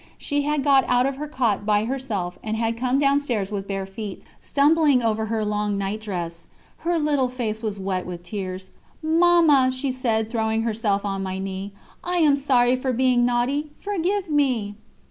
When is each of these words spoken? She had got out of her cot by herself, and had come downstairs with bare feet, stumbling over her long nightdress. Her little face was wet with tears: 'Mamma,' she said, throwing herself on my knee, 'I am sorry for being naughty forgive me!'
She 0.17 0.41
had 0.41 0.63
got 0.63 0.83
out 0.87 1.05
of 1.05 1.17
her 1.17 1.27
cot 1.27 1.63
by 1.63 1.85
herself, 1.85 2.39
and 2.43 2.57
had 2.57 2.75
come 2.75 2.97
downstairs 2.97 3.51
with 3.51 3.67
bare 3.67 3.85
feet, 3.85 4.23
stumbling 4.39 5.03
over 5.03 5.27
her 5.27 5.45
long 5.45 5.77
nightdress. 5.77 6.47
Her 6.77 6.97
little 6.97 7.29
face 7.29 7.61
was 7.61 7.77
wet 7.77 8.07
with 8.07 8.23
tears: 8.23 8.71
'Mamma,' 9.03 9.69
she 9.71 9.91
said, 9.91 10.31
throwing 10.31 10.63
herself 10.63 11.05
on 11.05 11.21
my 11.21 11.37
knee, 11.37 11.71
'I 12.03 12.17
am 12.17 12.35
sorry 12.35 12.75
for 12.75 12.91
being 12.91 13.25
naughty 13.27 13.69
forgive 13.79 14.27
me!' 14.27 14.73